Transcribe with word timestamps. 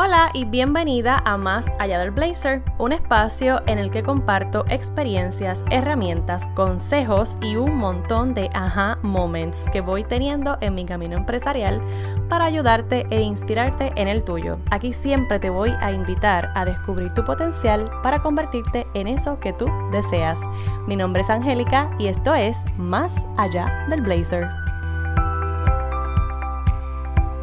Hola 0.00 0.30
y 0.32 0.44
bienvenida 0.44 1.20
a 1.24 1.36
Más 1.36 1.66
Allá 1.80 1.98
del 1.98 2.12
Blazer, 2.12 2.62
un 2.78 2.92
espacio 2.92 3.60
en 3.66 3.78
el 3.78 3.90
que 3.90 4.04
comparto 4.04 4.64
experiencias, 4.68 5.64
herramientas, 5.70 6.46
consejos 6.54 7.36
y 7.42 7.56
un 7.56 7.74
montón 7.74 8.32
de 8.32 8.48
aha 8.54 9.00
moments 9.02 9.66
que 9.72 9.80
voy 9.80 10.04
teniendo 10.04 10.56
en 10.60 10.76
mi 10.76 10.86
camino 10.86 11.16
empresarial 11.16 11.80
para 12.28 12.44
ayudarte 12.44 13.08
e 13.10 13.22
inspirarte 13.22 13.90
en 13.96 14.06
el 14.06 14.22
tuyo. 14.22 14.60
Aquí 14.70 14.92
siempre 14.92 15.40
te 15.40 15.50
voy 15.50 15.74
a 15.80 15.90
invitar 15.90 16.52
a 16.54 16.64
descubrir 16.64 17.12
tu 17.14 17.24
potencial 17.24 17.90
para 18.00 18.22
convertirte 18.22 18.86
en 18.94 19.08
eso 19.08 19.40
que 19.40 19.52
tú 19.52 19.66
deseas. 19.90 20.38
Mi 20.86 20.94
nombre 20.94 21.22
es 21.22 21.28
Angélica 21.28 21.90
y 21.98 22.06
esto 22.06 22.36
es 22.36 22.56
Más 22.76 23.26
Allá 23.36 23.84
del 23.90 24.02
Blazer. 24.02 24.48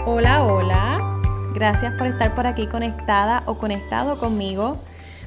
Hola, 0.06 0.46
hola. 0.46 0.95
Gracias 1.56 1.94
por 1.94 2.08
estar 2.08 2.36
por 2.36 2.48
aquí 2.48 2.68
conectada 2.68 3.42
o 3.46 3.58
conectado 3.58 4.20
conmigo 4.20 4.78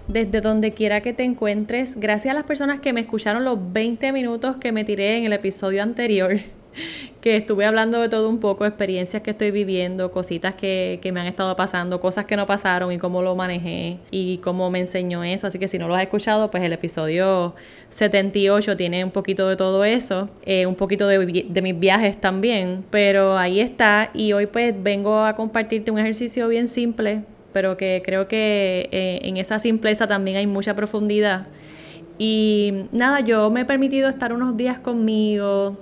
desde 0.09 0.43
donde 0.43 0.75
quiera 0.75 1.01
que 1.01 1.15
te 1.15 1.25
encuentres. 1.25 1.99
Gracias 1.99 2.33
a 2.33 2.35
las 2.35 2.45
personas 2.45 2.81
que 2.81 2.93
me 2.93 3.01
escucharon 3.01 3.47
los 3.47 3.73
20 3.73 4.13
minutos 4.13 4.59
que 4.59 4.71
me 4.71 4.85
tiré 4.85 5.17
en 5.17 5.25
el 5.25 5.33
episodio 5.33 5.83
anterior 5.83 6.33
que 7.21 7.37
estuve 7.37 7.65
hablando 7.65 8.01
de 8.01 8.09
todo 8.09 8.29
un 8.29 8.39
poco, 8.39 8.67
experiencias 8.67 9.23
que 9.23 9.31
estoy 9.31 9.51
viviendo, 9.51 10.11
cositas 10.11 10.55
que, 10.55 10.99
que, 11.03 11.13
me 11.13 11.21
han 11.21 11.27
estado 11.27 11.55
pasando, 11.57 12.01
cosas 12.01 12.27
que 12.27 12.37
no 12.37 12.47
pasaron 12.47 12.93
y 12.93 12.99
cómo 12.99 13.23
lo 13.23 13.35
manejé 13.35 13.99
y 14.11 14.39
cómo 14.39 14.71
me 14.71 14.81
enseñó 14.81 15.25
eso. 15.25 15.47
Así 15.47 15.59
que 15.59 15.69
si 15.69 15.79
no 15.79 15.89
lo 15.89 15.95
has 15.95 16.03
escuchado, 16.03 16.51
pues 16.51 16.63
el 16.63 16.73
episodio 16.73 17.55
78 17.91 18.77
tiene 18.77 19.05
un 19.05 19.11
poquito 19.11 19.49
de 19.49 19.57
todo 19.57 19.85
eso, 19.85 20.29
eh, 20.45 20.67
un 20.67 20.75
poquito 20.75 21.09
de, 21.09 21.45
de, 21.49 21.63
mis 21.63 21.79
viajes 21.79 22.21
también, 22.21 22.85
pero 22.91 23.39
ahí 23.39 23.61
está 23.61 24.11
y 24.15 24.33
hoy 24.33 24.47
pues 24.47 24.75
vengo 24.83 25.21
a 25.21 25.35
compartirte 25.35 25.91
un 25.91 25.99
ejercicio 25.99 26.49
bien 26.49 26.69
simple, 26.69 27.23
pero 27.53 27.77
que 27.77 28.03
creo 28.05 28.29
que 28.29 28.89
eh, 28.93 29.21
en 29.23 29.37
esa 29.39 29.59
simpleza 29.59 30.07
también 30.07 30.37
hay 30.37 30.47
mucha 30.47 30.75
profundidad. 30.75 31.47
Y 32.19 32.73
nada, 32.93 33.21
yo 33.21 33.51
me 33.51 33.61
he 33.61 33.65
permitido 33.65 34.09
estar 34.09 34.33
unos 34.33 34.57
días 34.57 34.79
conmigo, 34.79 35.77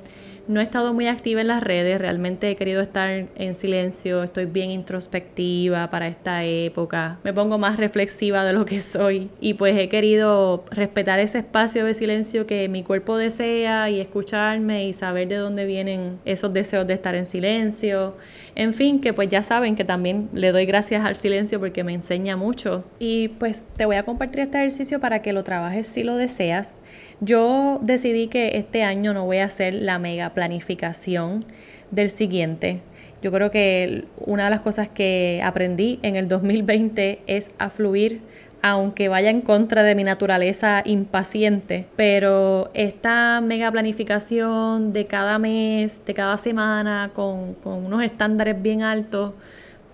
no 0.49 0.61
he 0.61 0.63
estado 0.63 0.93
muy 0.95 1.07
activa 1.07 1.41
en 1.41 1.49
las 1.49 1.63
redes, 1.63 2.01
realmente 2.01 2.51
he 2.51 2.57
querido 2.57 2.83
estar 2.83 3.27
en 3.35 3.55
silencio, 3.55 4.23
estoy 4.23 4.47
bien 4.47 4.71
introspectiva 4.71 5.91
para 5.91 6.09
esta 6.09 6.45
época, 6.45 7.19
me 7.25 7.33
pongo 7.33 7.59
más 7.59 7.77
reflexiva 7.77 8.45
de 8.45 8.53
lo 8.53 8.65
que 8.65 8.81
soy 8.81 9.31
y 9.41 9.55
pues 9.55 9.77
he 9.79 9.89
querido 9.89 10.65
respetar 10.71 11.19
ese 11.21 11.39
espacio 11.39 11.85
de 11.85 11.95
silencio 11.95 12.47
que 12.47 12.69
mi 12.69 12.83
cuerpo 12.83 13.17
desea 13.17 13.91
y 13.91 14.01
escucharme 14.01 14.87
y 14.87 14.93
saber 14.93 15.29
de 15.29 15.37
dónde 15.37 15.67
vienen 15.67 16.19
esos 16.25 16.53
deseos 16.53 16.87
de 16.87 16.95
estar 16.95 17.15
en 17.15 17.27
silencio. 17.27 18.17
En 18.55 18.73
fin, 18.73 19.01
que 19.01 19.13
pues 19.13 19.29
ya 19.29 19.43
saben 19.43 19.77
que 19.77 19.85
también 19.85 20.31
le 20.33 20.53
doy 20.53 20.65
gracias 20.67 21.05
al 21.05 21.17
silencio 21.17 21.61
porque 21.61 21.85
me 21.85 21.93
enseña 21.93 22.37
mucho 22.37 22.85
y 22.99 23.29
pues 23.29 23.69
te 23.77 23.85
voy 23.85 23.97
a 23.97 24.05
compartir 24.05 24.41
este 24.41 24.59
ejercicio 24.59 25.01
para 25.01 25.21
que 25.21 25.33
lo 25.33 25.45
trabajes 25.45 25.87
si 25.87 26.03
lo 26.03 26.17
deseas. 26.17 26.79
Yo 27.21 27.79
decidí 27.83 28.29
que 28.29 28.57
este 28.57 28.83
año 28.83 29.15
no 29.15 29.25
voy 29.25 29.39
a 29.39 29.47
hacer 29.47 29.75
la 29.75 29.99
mega 29.99 30.35
planificación 30.37 31.45
del 31.91 32.11
siguiente. 32.11 32.83
Yo 33.23 33.33
creo 33.33 33.51
que 33.51 34.05
una 34.19 34.45
de 34.45 34.51
las 34.51 34.61
cosas 34.61 34.89
que 34.89 35.41
aprendí 35.43 35.99
en 36.03 36.15
el 36.15 36.29
2020 36.29 37.23
es 37.27 37.51
a 37.59 37.71
fluir 37.71 38.21
aunque 38.63 39.09
vaya 39.09 39.31
en 39.31 39.43
contra 39.43 39.85
de 39.85 39.95
mi 39.95 40.03
naturaleza 40.03 40.83
impaciente, 40.85 41.87
pero 41.95 42.71
esta 42.75 43.41
mega 43.41 43.71
planificación 43.71 44.93
de 44.93 45.07
cada 45.07 45.39
mes, 45.39 46.05
de 46.05 46.15
cada 46.15 46.37
semana, 46.37 47.13
con, 47.15 47.55
con 47.55 47.85
unos 47.85 48.03
estándares 48.03 48.61
bien 48.61 48.83
altos, 48.83 49.35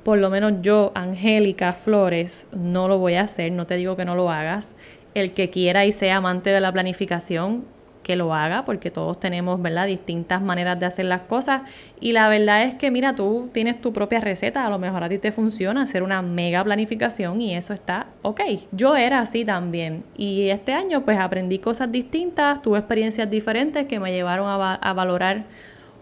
por 0.04 0.16
lo 0.18 0.30
menos 0.30 0.54
yo, 0.62 0.90
Angélica 0.94 1.74
Flores, 1.74 2.46
no 2.52 2.88
lo 2.88 2.98
voy 2.98 3.14
a 3.14 3.22
hacer, 3.22 3.52
no 3.52 3.66
te 3.66 3.76
digo 3.76 3.94
que 3.96 4.06
no 4.06 4.14
lo 4.14 4.30
hagas 4.30 4.74
el 5.14 5.32
que 5.34 5.50
quiera 5.50 5.84
y 5.84 5.92
sea 5.92 6.16
amante 6.16 6.50
de 6.50 6.60
la 6.60 6.72
planificación, 6.72 7.64
que 8.02 8.16
lo 8.16 8.34
haga, 8.34 8.64
porque 8.64 8.90
todos 8.90 9.18
tenemos, 9.20 9.60
¿verdad?, 9.60 9.86
distintas 9.86 10.42
maneras 10.42 10.78
de 10.78 10.86
hacer 10.86 11.06
las 11.06 11.22
cosas. 11.22 11.62
Y 12.00 12.12
la 12.12 12.28
verdad 12.28 12.64
es 12.64 12.74
que, 12.74 12.90
mira, 12.90 13.14
tú 13.14 13.50
tienes 13.52 13.80
tu 13.80 13.92
propia 13.92 14.20
receta, 14.20 14.66
a 14.66 14.70
lo 14.70 14.78
mejor 14.78 15.04
a 15.04 15.08
ti 15.08 15.18
te 15.18 15.32
funciona 15.32 15.82
hacer 15.82 16.02
una 16.02 16.22
mega 16.22 16.62
planificación 16.64 17.40
y 17.40 17.54
eso 17.54 17.72
está 17.74 18.06
ok. 18.22 18.40
Yo 18.72 18.96
era 18.96 19.20
así 19.20 19.44
también. 19.44 20.04
Y 20.16 20.48
este 20.50 20.72
año, 20.72 21.04
pues, 21.04 21.18
aprendí 21.18 21.58
cosas 21.58 21.90
distintas, 21.92 22.62
tuve 22.62 22.78
experiencias 22.78 23.30
diferentes 23.30 23.86
que 23.86 24.00
me 24.00 24.12
llevaron 24.12 24.48
a, 24.48 24.74
a 24.74 24.92
valorar 24.92 25.44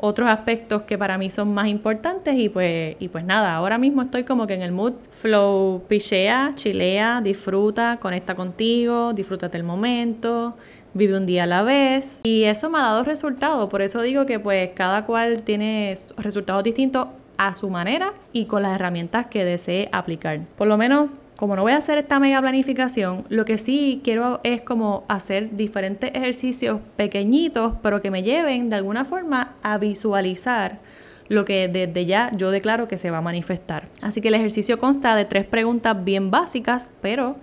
otros 0.03 0.31
aspectos 0.31 0.83
que 0.83 0.97
para 0.97 1.19
mí 1.19 1.29
son 1.29 1.53
más 1.53 1.69
importantes 1.69 2.35
y 2.37 2.49
pues, 2.49 2.97
y 2.99 3.09
pues 3.09 3.23
nada, 3.23 3.55
ahora 3.55 3.77
mismo 3.77 4.01
estoy 4.01 4.25
como 4.25 4.47
que 4.47 4.55
en 4.55 4.63
el 4.63 4.73
mood 4.73 4.95
flow, 5.11 5.83
pichea, 5.89 6.53
chilea, 6.55 7.21
disfruta, 7.21 7.99
conecta 8.01 8.35
contigo, 8.35 9.13
disfrútate 9.13 9.59
el 9.59 9.65
momento, 9.65 10.57
vive 10.95 11.19
un 11.19 11.27
día 11.27 11.45
a 11.45 11.47
la 11.47 11.63
vez 11.63 12.21
y 12.23 12.45
eso 12.45 12.71
me 12.71 12.79
ha 12.79 12.83
dado 12.83 13.05
resultados, 13.05 13.69
por 13.69 13.83
eso 13.83 14.01
digo 14.01 14.25
que 14.25 14.41
pues 14.41 14.71
cada 14.75 15.05
cual 15.05 15.43
tiene 15.43 15.95
resultados 16.17 16.65
distintos 16.65 17.09
a 17.37 17.53
su 17.53 17.69
manera 17.69 18.15
y 18.33 18.47
con 18.47 18.63
las 18.63 18.75
herramientas 18.75 19.27
que 19.27 19.45
desee 19.45 19.91
aplicar. 19.93 20.41
Por 20.57 20.67
lo 20.67 20.79
menos 20.79 21.11
como 21.41 21.57
no 21.57 21.63
voy 21.63 21.73
a 21.73 21.79
hacer 21.79 21.97
esta 21.97 22.21
mega 22.21 22.39
planificación, 22.39 23.25
lo 23.31 23.47
que 23.47 23.57
sí 23.57 24.03
quiero 24.05 24.41
es 24.45 24.61
como 24.61 25.07
hacer 25.09 25.57
diferentes 25.57 26.11
ejercicios 26.15 26.81
pequeñitos, 26.97 27.77
pero 27.83 28.03
que 28.03 28.11
me 28.11 28.23
lleven 28.23 28.69
de 28.69 28.77
alguna 28.77 29.07
forma 29.07 29.55
a 29.63 29.79
visualizar 29.79 30.81
lo 31.29 31.47
que 31.47 31.69
desde 31.69 32.05
ya 32.05 32.31
yo 32.37 32.51
declaro 32.51 32.89
que 32.89 32.99
se 32.99 33.11
va 33.11 33.19
a 33.19 33.23
manifestar. 33.23 33.89
Así 34.03 34.21
que 34.21 34.29
el 34.29 34.35
ejercicio 34.35 34.79
consta 34.79 35.17
de 35.17 35.25
tres 35.25 35.47
preguntas 35.47 36.05
bien 36.05 36.31
básicas, 36.31 36.91
pero 37.01 37.37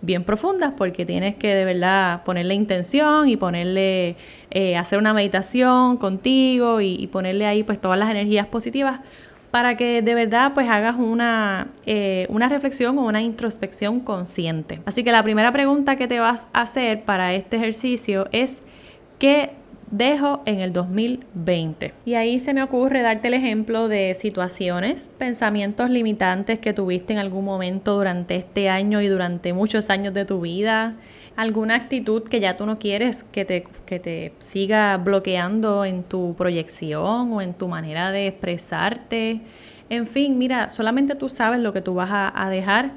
bien 0.00 0.22
profundas, 0.22 0.74
porque 0.76 1.04
tienes 1.04 1.34
que 1.34 1.52
de 1.52 1.64
verdad 1.64 2.22
ponerle 2.22 2.54
intención 2.54 3.28
y 3.28 3.36
ponerle, 3.36 4.14
eh, 4.52 4.76
hacer 4.76 4.96
una 4.96 5.12
meditación 5.12 5.96
contigo 5.96 6.80
y, 6.80 6.94
y 6.94 7.08
ponerle 7.08 7.46
ahí 7.46 7.64
pues 7.64 7.80
todas 7.80 7.98
las 7.98 8.10
energías 8.10 8.46
positivas 8.46 9.00
para 9.50 9.76
que 9.76 10.02
de 10.02 10.14
verdad 10.14 10.52
pues 10.54 10.68
hagas 10.68 10.96
una, 10.96 11.68
eh, 11.86 12.26
una 12.28 12.48
reflexión 12.48 12.98
o 12.98 13.06
una 13.06 13.22
introspección 13.22 14.00
consciente. 14.00 14.80
Así 14.84 15.02
que 15.02 15.12
la 15.12 15.22
primera 15.22 15.52
pregunta 15.52 15.96
que 15.96 16.08
te 16.08 16.20
vas 16.20 16.46
a 16.52 16.62
hacer 16.62 17.02
para 17.02 17.34
este 17.34 17.56
ejercicio 17.56 18.28
es 18.32 18.62
¿qué 19.18 19.50
dejo 19.90 20.42
en 20.46 20.60
el 20.60 20.72
2020? 20.72 21.92
Y 22.04 22.14
ahí 22.14 22.38
se 22.38 22.54
me 22.54 22.62
ocurre 22.62 23.02
darte 23.02 23.28
el 23.28 23.34
ejemplo 23.34 23.88
de 23.88 24.14
situaciones, 24.14 25.12
pensamientos 25.18 25.90
limitantes 25.90 26.58
que 26.58 26.72
tuviste 26.72 27.12
en 27.12 27.18
algún 27.18 27.44
momento 27.44 27.96
durante 27.96 28.36
este 28.36 28.68
año 28.68 29.00
y 29.00 29.08
durante 29.08 29.52
muchos 29.52 29.90
años 29.90 30.14
de 30.14 30.24
tu 30.24 30.40
vida, 30.40 30.94
alguna 31.40 31.74
actitud 31.74 32.22
que 32.24 32.38
ya 32.38 32.58
tú 32.58 32.66
no 32.66 32.78
quieres 32.78 33.24
que 33.24 33.46
te, 33.46 33.64
que 33.86 33.98
te 33.98 34.34
siga 34.40 34.98
bloqueando 34.98 35.86
en 35.86 36.02
tu 36.02 36.34
proyección 36.34 37.32
o 37.32 37.40
en 37.40 37.54
tu 37.54 37.66
manera 37.66 38.10
de 38.10 38.26
expresarte. 38.26 39.40
En 39.88 40.06
fin, 40.06 40.36
mira, 40.36 40.68
solamente 40.68 41.14
tú 41.14 41.30
sabes 41.30 41.60
lo 41.60 41.72
que 41.72 41.80
tú 41.80 41.94
vas 41.94 42.10
a, 42.12 42.50
dejar. 42.50 42.90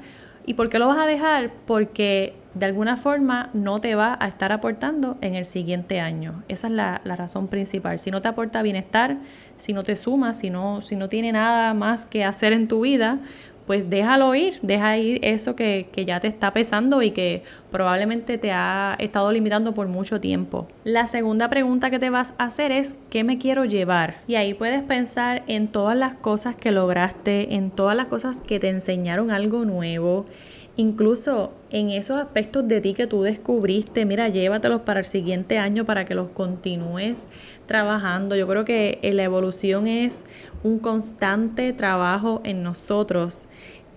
¿Y 0.44 0.54
por 0.54 0.68
qué 0.68 0.78
lo 0.78 0.88
vas 0.88 0.98
a 0.98 1.06
dejar? 1.06 1.52
Porque 1.66 2.34
de 2.52 2.66
alguna 2.66 2.98
forma 2.98 3.48
no 3.54 3.80
te 3.80 3.94
va 3.94 4.18
a 4.20 4.28
estar 4.28 4.52
aportando 4.52 5.16
en 5.22 5.36
el 5.36 5.46
siguiente 5.46 6.00
año. 6.00 6.42
Esa 6.48 6.66
es 6.66 6.74
la, 6.74 7.00
la, 7.02 7.16
razón 7.16 7.48
principal. 7.48 7.98
Si 7.98 8.10
no 8.10 8.20
te 8.20 8.28
aporta 8.28 8.60
bienestar, 8.60 9.16
si 9.56 9.72
no 9.72 9.84
te 9.84 9.96
suma, 9.96 10.34
si 10.34 10.50
no, 10.50 10.82
si 10.82 10.96
no 10.96 11.08
tiene 11.08 11.32
nada 11.32 11.72
más 11.72 12.04
que 12.04 12.24
hacer 12.24 12.52
en 12.52 12.68
tu 12.68 12.82
vida, 12.82 13.20
pues 13.66 13.88
déjalo 13.88 14.34
ir, 14.34 14.58
deja 14.62 14.96
ir 14.98 15.24
eso 15.24 15.56
que, 15.56 15.88
que, 15.92 16.04
ya 16.04 16.20
te 16.20 16.28
está 16.28 16.52
pesando 16.52 17.02
y 17.02 17.12
que 17.12 17.42
probablemente 17.70 18.38
te 18.38 18.52
ha 18.52 18.94
estado 18.98 19.32
limitando 19.32 19.72
por 19.74 19.88
mucho 19.88 20.20
tiempo. 20.20 20.68
La 20.84 21.06
segunda 21.06 21.48
pregunta 21.48 21.90
que 21.90 21.98
te 21.98 22.10
vas 22.10 22.34
a 22.38 22.44
hacer 22.44 22.72
es 22.72 22.96
¿qué 23.10 23.24
me 23.24 23.38
quiero 23.38 23.64
llevar? 23.64 24.16
Y 24.26 24.34
ahí 24.34 24.54
puedes 24.54 24.82
pensar 24.82 25.42
en 25.46 25.68
todas 25.68 25.96
las 25.96 26.14
cosas 26.14 26.56
que 26.56 26.72
lograste, 26.72 27.54
en 27.54 27.70
todas 27.70 27.96
las 27.96 28.06
cosas 28.08 28.38
que 28.38 28.60
te 28.60 28.68
enseñaron 28.68 29.30
algo 29.30 29.64
nuevo, 29.64 30.26
incluso 30.76 31.52
en 31.70 31.90
esos 31.90 32.18
aspectos 32.18 32.66
de 32.66 32.80
ti 32.80 32.94
que 32.94 33.06
tú 33.06 33.22
descubriste, 33.22 34.04
mira, 34.04 34.28
llévatelos 34.28 34.82
para 34.82 35.00
el 35.00 35.06
siguiente 35.06 35.58
año 35.58 35.84
para 35.84 36.04
que 36.04 36.14
los 36.14 36.30
continúes 36.30 37.20
trabajando. 37.66 38.36
Yo 38.36 38.46
creo 38.48 38.64
que 38.64 38.98
la 39.02 39.22
evolución 39.22 39.86
es 39.86 40.24
un 40.62 40.78
constante 40.78 41.72
trabajo 41.72 42.40
en 42.44 42.62
nosotros 42.62 43.46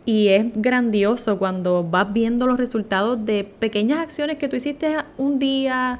y 0.05 0.29
es 0.29 0.45
grandioso 0.55 1.37
cuando 1.37 1.83
vas 1.83 2.13
viendo 2.13 2.47
los 2.47 2.57
resultados 2.57 3.25
de 3.25 3.43
pequeñas 3.43 3.99
acciones 3.99 4.37
que 4.37 4.47
tú 4.47 4.55
hiciste 4.55 4.95
un 5.17 5.37
día, 5.37 5.99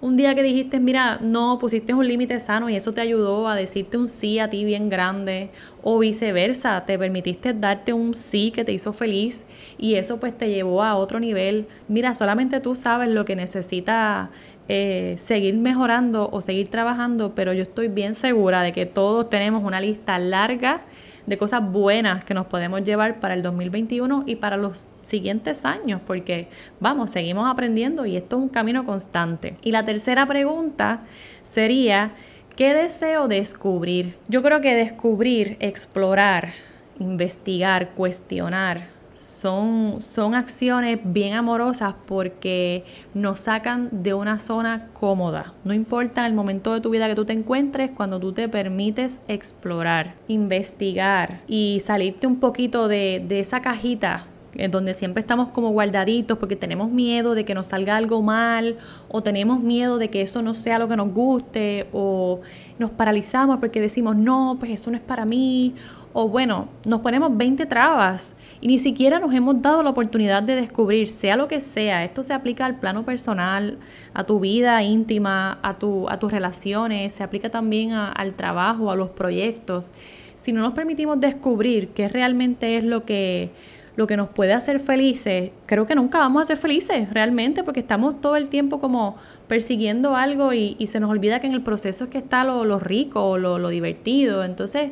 un 0.00 0.16
día 0.16 0.34
que 0.34 0.42
dijiste, 0.42 0.78
mira, 0.78 1.18
no, 1.22 1.58
pusiste 1.58 1.94
un 1.94 2.06
límite 2.06 2.38
sano 2.40 2.68
y 2.68 2.76
eso 2.76 2.92
te 2.92 3.00
ayudó 3.00 3.48
a 3.48 3.56
decirte 3.56 3.96
un 3.96 4.08
sí 4.08 4.38
a 4.38 4.50
ti 4.50 4.64
bien 4.64 4.88
grande 4.88 5.50
o 5.82 5.98
viceversa, 5.98 6.84
te 6.84 6.98
permitiste 6.98 7.54
darte 7.54 7.92
un 7.92 8.14
sí 8.14 8.50
que 8.50 8.64
te 8.64 8.72
hizo 8.72 8.92
feliz 8.92 9.44
y 9.78 9.94
eso 9.94 10.18
pues 10.20 10.36
te 10.36 10.50
llevó 10.50 10.82
a 10.82 10.96
otro 10.96 11.18
nivel. 11.18 11.66
Mira, 11.88 12.14
solamente 12.14 12.60
tú 12.60 12.74
sabes 12.74 13.08
lo 13.08 13.24
que 13.24 13.36
necesita 13.36 14.30
eh, 14.68 15.16
seguir 15.22 15.54
mejorando 15.54 16.28
o 16.30 16.40
seguir 16.40 16.68
trabajando, 16.68 17.34
pero 17.34 17.52
yo 17.52 17.62
estoy 17.62 17.88
bien 17.88 18.14
segura 18.14 18.62
de 18.62 18.72
que 18.72 18.84
todos 18.84 19.30
tenemos 19.30 19.64
una 19.64 19.80
lista 19.80 20.18
larga 20.18 20.82
de 21.26 21.38
cosas 21.38 21.62
buenas 21.70 22.24
que 22.24 22.34
nos 22.34 22.46
podemos 22.46 22.82
llevar 22.84 23.20
para 23.20 23.34
el 23.34 23.42
2021 23.42 24.24
y 24.26 24.36
para 24.36 24.56
los 24.56 24.88
siguientes 25.02 25.64
años, 25.64 26.00
porque 26.06 26.48
vamos, 26.80 27.10
seguimos 27.10 27.50
aprendiendo 27.50 28.06
y 28.06 28.16
esto 28.16 28.36
es 28.36 28.42
un 28.42 28.48
camino 28.48 28.84
constante. 28.84 29.56
Y 29.62 29.72
la 29.72 29.84
tercera 29.84 30.26
pregunta 30.26 31.00
sería, 31.44 32.12
¿qué 32.56 32.74
deseo 32.74 33.28
descubrir? 33.28 34.16
Yo 34.28 34.42
creo 34.42 34.60
que 34.60 34.74
descubrir, 34.74 35.56
explorar, 35.60 36.52
investigar, 36.98 37.90
cuestionar, 37.90 38.95
son, 39.16 40.00
son 40.00 40.34
acciones 40.34 41.00
bien 41.04 41.34
amorosas 41.34 41.94
porque 42.06 42.84
nos 43.14 43.40
sacan 43.40 43.88
de 43.90 44.14
una 44.14 44.38
zona 44.38 44.88
cómoda. 44.92 45.54
No 45.64 45.74
importa 45.74 46.26
el 46.26 46.34
momento 46.34 46.74
de 46.74 46.80
tu 46.80 46.90
vida 46.90 47.08
que 47.08 47.14
tú 47.14 47.24
te 47.24 47.32
encuentres, 47.32 47.90
cuando 47.90 48.20
tú 48.20 48.32
te 48.32 48.48
permites 48.48 49.20
explorar, 49.28 50.14
investigar 50.28 51.40
y 51.46 51.80
salirte 51.84 52.26
un 52.26 52.40
poquito 52.40 52.88
de, 52.88 53.24
de 53.26 53.40
esa 53.40 53.60
cajita 53.60 54.26
en 54.58 54.70
donde 54.70 54.94
siempre 54.94 55.20
estamos 55.20 55.48
como 55.50 55.70
guardaditos 55.70 56.38
porque 56.38 56.56
tenemos 56.56 56.90
miedo 56.90 57.34
de 57.34 57.44
que 57.44 57.54
nos 57.54 57.68
salga 57.68 57.96
algo 57.96 58.22
mal 58.22 58.76
o 59.08 59.22
tenemos 59.22 59.60
miedo 59.60 59.98
de 59.98 60.10
que 60.10 60.22
eso 60.22 60.42
no 60.42 60.54
sea 60.54 60.78
lo 60.78 60.88
que 60.88 60.96
nos 60.96 61.12
guste 61.12 61.86
o 61.92 62.40
nos 62.78 62.90
paralizamos 62.90 63.58
porque 63.58 63.80
decimos, 63.80 64.16
no, 64.16 64.56
pues 64.58 64.70
eso 64.72 64.90
no 64.90 64.96
es 64.96 65.02
para 65.02 65.24
mí 65.24 65.74
o 66.18 66.30
bueno, 66.30 66.68
nos 66.86 67.02
ponemos 67.02 67.36
20 67.36 67.66
trabas 67.66 68.34
y 68.62 68.68
ni 68.68 68.78
siquiera 68.78 69.18
nos 69.18 69.34
hemos 69.34 69.60
dado 69.60 69.82
la 69.82 69.90
oportunidad 69.90 70.42
de 70.42 70.56
descubrir, 70.56 71.10
sea 71.10 71.36
lo 71.36 71.46
que 71.46 71.60
sea, 71.60 72.04
esto 72.04 72.22
se 72.22 72.32
aplica 72.32 72.64
al 72.64 72.78
plano 72.78 73.04
personal, 73.04 73.76
a 74.14 74.24
tu 74.24 74.40
vida 74.40 74.82
íntima, 74.82 75.58
a, 75.62 75.74
tu, 75.74 76.08
a 76.08 76.18
tus 76.18 76.32
relaciones, 76.32 77.12
se 77.12 77.22
aplica 77.22 77.50
también 77.50 77.92
al 77.92 78.32
trabajo, 78.32 78.90
a 78.90 78.96
los 78.96 79.10
proyectos. 79.10 79.90
Si 80.36 80.52
no 80.52 80.62
nos 80.62 80.72
permitimos 80.72 81.20
descubrir 81.20 81.88
qué 81.88 82.08
realmente 82.08 82.78
es 82.78 82.84
lo 82.84 83.04
que, 83.04 83.50
lo 83.96 84.06
que 84.06 84.16
nos 84.16 84.28
puede 84.28 84.52
hacer 84.52 84.78
felices, 84.78 85.50
creo 85.66 85.86
que 85.86 85.94
nunca 85.94 86.18
vamos 86.18 86.42
a 86.42 86.44
ser 86.44 86.58
felices 86.58 87.12
realmente 87.12 87.64
porque 87.64 87.80
estamos 87.80 88.20
todo 88.20 88.36
el 88.36 88.48
tiempo 88.48 88.78
como 88.78 89.16
persiguiendo 89.48 90.16
algo 90.16 90.52
y, 90.52 90.76
se 90.86 91.00
nos 91.00 91.10
olvida 91.10 91.40
que 91.40 91.46
en 91.46 91.54
el 91.54 91.62
proceso 91.62 92.04
es 92.04 92.10
que 92.10 92.18
está 92.18 92.44
lo, 92.44 92.78
rico, 92.78 93.38
lo, 93.38 93.58
lo 93.58 93.70
divertido. 93.70 94.44
Entonces, 94.44 94.90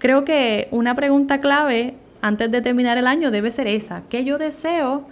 Creo 0.00 0.24
que 0.24 0.66
una 0.70 0.94
pregunta 0.94 1.40
clave 1.40 1.92
antes 2.22 2.50
de 2.50 2.62
terminar 2.62 2.96
el 2.96 3.06
año 3.06 3.30
debe 3.30 3.50
ser 3.50 3.66
esa, 3.66 4.02
¿qué 4.08 4.24
yo 4.24 4.38
deseo 4.38 5.06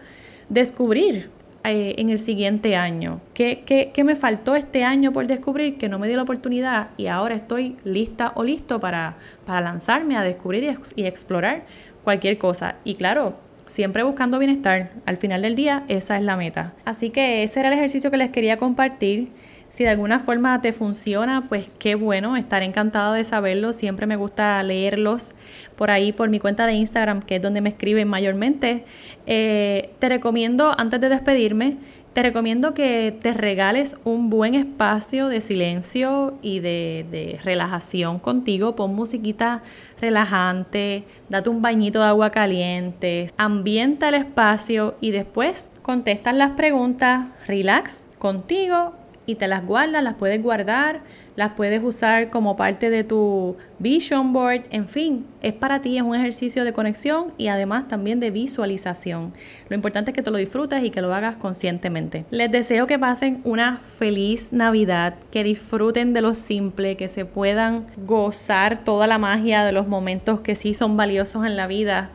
descubrir 0.48 1.28
eh, 1.64 1.94
en 1.98 2.08
el 2.08 2.19
siguiente 2.19 2.74
año? 2.74 3.20
¿Qué, 3.34 3.64
¿Qué, 3.92 4.04
me 4.04 4.16
faltó 4.16 4.56
este 4.56 4.84
año 4.84 5.12
por 5.12 5.26
descubrir 5.26 5.76
que 5.76 5.90
no 5.90 5.98
me 5.98 6.08
dio 6.08 6.16
la 6.16 6.22
oportunidad 6.22 6.88
y 6.96 7.08
ahora 7.08 7.34
estoy 7.34 7.76
lista 7.84 8.32
o 8.34 8.44
listo 8.44 8.81
para, 8.81 9.16
para 9.44 9.60
lanzarme 9.60 10.16
a 10.16 10.22
descubrir 10.22 10.74
y 10.96 11.04
explorar 11.04 11.64
cualquier 12.04 12.38
cosa? 12.38 12.76
Y 12.84 12.94
claro, 12.94 13.36
siempre 13.68 14.02
buscando 14.02 14.38
bienestar. 14.38 14.90
Al 15.06 15.16
final 15.16 15.42
del 15.42 15.54
día, 15.54 15.84
esa 15.88 16.16
es 16.16 16.22
la 16.22 16.36
meta. 16.36 16.74
Así 16.84 17.10
que 17.10 17.42
ese 17.42 17.60
era 17.60 17.68
el 17.68 17.74
ejercicio 17.74 18.10
que 18.10 18.16
les 18.16 18.30
quería 18.30 18.56
compartir. 18.56 19.28
Si 19.70 19.84
de 19.84 19.90
alguna 19.90 20.18
forma 20.18 20.62
te 20.62 20.72
funciona, 20.72 21.44
pues 21.48 21.68
qué 21.78 21.94
bueno, 21.94 22.38
estaré 22.38 22.64
encantada 22.64 23.12
de 23.14 23.22
saberlo. 23.24 23.74
Siempre 23.74 24.06
me 24.06 24.16
gusta 24.16 24.62
leerlos 24.62 25.32
por 25.76 25.90
ahí, 25.90 26.12
por 26.12 26.30
mi 26.30 26.40
cuenta 26.40 26.66
de 26.66 26.72
Instagram, 26.72 27.20
que 27.20 27.36
es 27.36 27.42
donde 27.42 27.60
me 27.60 27.68
escriben 27.68 28.08
mayormente. 28.08 28.84
Eh, 29.26 29.90
te 29.98 30.08
recomiendo, 30.08 30.74
antes 30.78 31.00
de 31.00 31.10
despedirme, 31.10 31.76
te 32.12 32.22
recomiendo 32.22 32.75
que 32.75 33.16
te 33.22 33.32
regales 33.32 33.96
un 34.05 34.31
buen 34.31 34.55
espacio 34.55 35.28
de 35.28 35.40
silencio 35.40 36.34
y 36.43 36.60
de, 36.60 37.06
de, 37.10 37.38
relajación 37.44 38.19
contigo. 38.19 38.75
Pon 38.75 38.94
musiquita 38.94 39.62
relajante, 40.00 41.05
date 41.28 41.50
un 41.50 41.62
bañito 41.62 42.00
de 42.00 42.06
agua 42.06 42.31
caliente, 42.31 43.31
ambienta 43.37 44.08
el 44.08 44.14
espacio 44.14 44.96
y 45.00 45.10
después 45.10 45.70
contestas 45.82 46.34
las 46.34 46.50
preguntas, 46.52 47.26
relax 47.46 48.05
contigo 48.19 48.94
y 49.26 49.37
te 49.37 49.46
las 49.46 49.64
guardas, 49.64 50.02
las 50.02 50.14
puedes 50.14 50.43
guardar, 50.43 51.02
las 51.38 51.52
puedes 51.52 51.81
usar 51.85 52.31
como 52.31 52.56
parte 52.56 52.90
de 52.90 53.05
tu 53.05 53.56
vision 53.79 54.32
board, 54.32 54.64
en 54.70 54.88
fin, 54.88 55.25
es 55.40 55.52
para 55.52 55.81
ti, 55.81 55.96
es 55.96 56.02
un 56.02 56.17
ejercicio 56.17 56.64
de 56.64 56.73
conexión 56.73 57.32
y 57.38 57.46
además 57.46 57.87
también 57.87 58.19
de 58.19 58.32
visualización. 58.32 59.32
Lo 59.69 59.76
importante 59.76 60.11
es 60.11 60.17
que 60.17 60.23
te 60.25 60.32
lo 60.32 60.38
disfrutes 60.38 60.82
y 60.82 60.90
que 60.90 61.00
lo 61.00 61.14
hagas 61.14 61.37
conscientemente. 61.37 62.25
Les 62.31 62.50
deseo 62.50 62.88
que 62.88 62.99
pasen 62.99 63.40
una 63.44 63.79
feliz 63.79 64.52
Navidad, 64.52 65.14
que 65.31 65.44
disfruten 65.44 66.12
de 66.12 66.23
lo 66.23 66.35
simple, 66.35 66.96
que 66.96 67.06
se 67.06 67.25
puedan 67.25 67.87
gozar 68.05 68.79
toda 68.79 69.06
la 69.06 69.19
magia 69.19 69.64
de 69.64 69.70
los 69.70 69.87
momentos 69.87 70.41
que 70.41 70.56
sí 70.56 70.75
son 70.75 70.96
valiosos 70.96 71.46
en 71.46 71.56
la 71.56 71.69
vida 71.69 72.11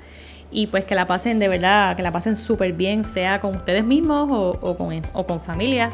y 0.51 0.67
pues 0.67 0.83
que 0.83 0.95
la 0.95 1.07
pasen 1.07 1.39
de 1.39 1.47
verdad, 1.47 1.95
que 1.95 2.03
la 2.03 2.11
pasen 2.11 2.35
súper 2.35 2.73
bien, 2.73 3.05
sea 3.05 3.39
con 3.39 3.55
ustedes 3.55 3.85
mismos 3.85 4.29
o, 4.33 4.75
con, 4.75 5.01
o 5.13 5.25
con 5.25 5.39
familia 5.39 5.91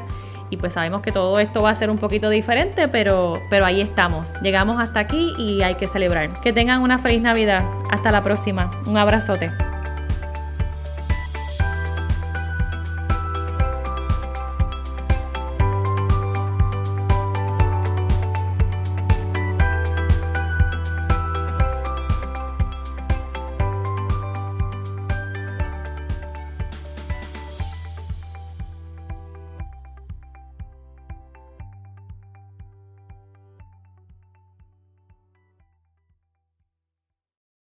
y 0.50 0.58
pues 0.58 0.74
sabemos 0.74 1.02
que 1.02 1.12
todo 1.12 1.40
esto 1.40 1.62
va 1.62 1.70
a 1.70 1.76
ser 1.76 1.90
un 1.90 1.98
poquito 1.98 2.30
diferente, 2.30 2.88
pero, 2.88 3.42
pero 3.50 3.66
ahí 3.66 3.82
estamos. 3.82 4.42
Llegamos 4.42 4.82
hasta 4.82 5.00
aquí 5.00 5.34
y 5.38 5.62
hay 5.62 5.76
que 5.76 5.88
celebrar. 5.88 6.34
Que 6.42 6.54
tengan 6.54 6.82
una 6.82 6.98
feliz 6.98 7.22
Navidad. 7.22 7.64
Hasta 7.92 8.12
la 8.12 8.24
próxima. 8.24 8.72
Un 8.86 8.98
abrazote. 8.98 9.69